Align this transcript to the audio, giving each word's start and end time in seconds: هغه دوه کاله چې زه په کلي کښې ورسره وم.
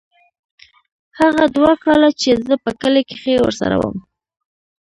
هغه 1.19 1.45
دوه 1.55 1.73
کاله 1.83 2.09
چې 2.21 2.29
زه 2.45 2.55
په 2.63 2.71
کلي 2.81 3.01
کښې 3.09 3.35
ورسره 3.41 3.75
وم. 3.81 3.97